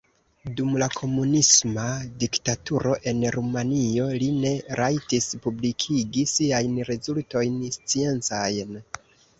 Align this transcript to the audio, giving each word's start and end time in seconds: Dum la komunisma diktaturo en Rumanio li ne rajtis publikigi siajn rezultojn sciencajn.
Dum 0.59 0.69
la 0.83 0.85
komunisma 0.99 1.83
diktaturo 2.23 2.95
en 3.13 3.21
Rumanio 3.37 4.09
li 4.25 4.31
ne 4.47 4.55
rajtis 4.81 5.31
publikigi 5.45 6.27
siajn 6.35 6.83
rezultojn 6.91 7.63
sciencajn. 7.79 8.77